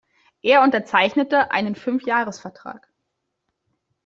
Er 0.41 0.63
unterzeichnete 0.63 1.51
einen 1.51 1.75
Fünfjahresvertrag. 1.75 2.91